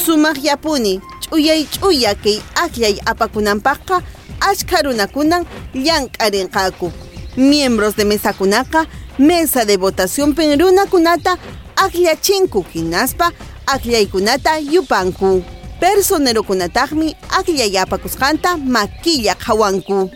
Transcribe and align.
sumaq 0.00 0.44
yapuni. 0.44 1.00
Ch'uyay 1.20 1.64
ch'uya 1.72 2.14
kay 2.14 2.40
akllay 2.54 2.96
apakunanpaqqa 3.06 4.02
ashkha 4.40 4.82
runakunan 4.82 5.44
llank'arinqaku. 5.74 6.90
Miembros 7.36 7.94
de 7.96 8.04
mesa 8.04 8.32
kunaqa 8.32 8.86
mesa 9.18 9.64
de 9.64 9.76
votación 9.76 10.34
pen 10.34 10.58
runakunata 10.58 11.36
akllachinku 11.76 12.64
hinaspa 12.74 13.30
akllaykunata 13.66 14.58
yupanku. 14.58 15.42
Personerokunataqmi 15.80 17.14
akllay 17.38 17.78
apakusqanta 17.78 18.56
makilla 18.56 19.34
qhawanku. 19.34 20.10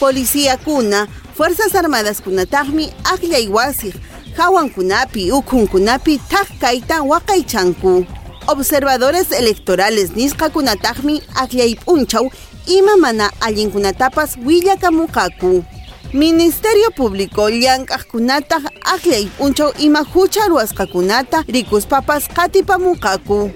Policíakuna 0.00 1.08
fuerzas 1.36 1.74
armadas 1.74 2.20
kunataqmi 2.20 2.90
akllay 3.04 3.48
wasiq 3.48 3.94
hawankunapi 4.38 5.32
ukhunkunapi 5.32 6.20
thaq 6.30 6.48
kayta 6.60 7.02
waqaychanku 7.02 8.06
observadores 8.48 9.30
electorales 9.30 10.10
nisqakunataqmi 10.16 11.22
akllay 11.42 11.74
p'unchaw 11.84 12.26
ima 12.66 12.96
mana 12.96 13.30
allinkunatapas 13.40 14.36
willakamuqaku 14.46 15.64
Ministerio 16.12 16.88
Público 16.96 17.50
llank'aqkunataq 17.50 18.64
akllay 18.94 19.28
p'unchaw 19.36 19.70
ima 19.78 20.00
hucha 20.12 20.48
ruwasqakunata 20.48 21.44
rikuspapas 21.48 22.28
qatipamuqaku 22.36 23.50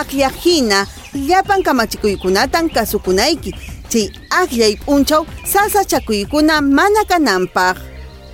akllaq 0.00 0.34
hina 0.44 0.86
llapan 1.14 1.62
kamachikuykunatan 1.62 2.68
kasukunayki 2.68 3.54
chay 3.88 4.12
akllay 4.30 4.76
p'unchaw 4.84 5.24
sasachakuykuna 5.52 6.60
mana 6.60 7.02
kananpaq 7.08 7.76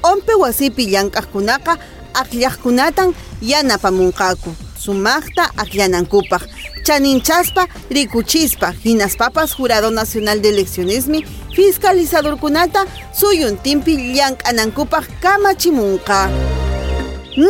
onpe 0.03 0.35
wasipi 0.43 0.91
llank'aqkunaqa 0.91 1.79
akllaqkunatan 2.15 3.15
yanapamunqaku 3.43 4.68
sumaqta 4.85 5.45
akllanankupaq 5.63 6.43
chaninchaspa 6.87 7.63
rikuchispa 7.91 8.73
hinaspapas 8.85 9.55
jurado 9.57 9.91
nacional 9.91 10.41
de 10.43 10.49
eleccionesmi 10.49 11.25
fiscalizadorkunata 11.57 12.81
suyuntinpi 13.19 13.93
llank'anankupaq 14.17 15.05
kamachimunqa 15.23 16.19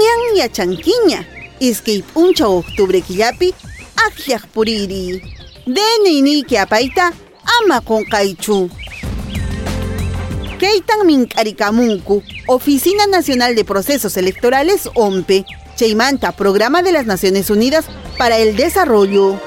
ñan 0.01 0.21
yachankiña 0.41 1.21
iskay 1.61 2.03
p'unchaw 2.03 2.53
octubre 2.59 3.01
killapi 3.01 3.55
akllaq 4.07 4.43
puriri. 4.55 5.21
DNI 5.69 6.57
apayta 6.57 7.13
ama 7.59 7.81
qunqaychu 7.81 8.71
Keitan 10.59 11.05
mink'arikamunku 11.07 12.23
Oficina 12.49 13.07
Nacional 13.07 13.55
de 13.55 13.65
Procesos 13.65 14.17
Electorales 14.17 14.89
OMPE 14.95 15.45
Cheimanta 15.79 16.33
Programa 16.33 16.83
de 16.83 16.91
las 16.91 17.07
Naciones 17.07 17.51
Unidas 17.51 17.85
para 18.19 18.37
el 18.37 18.57
Desarrollo 18.57 19.41